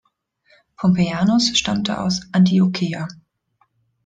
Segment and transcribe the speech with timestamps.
[0.77, 3.07] Pompeianus stammte aus Antiocheia.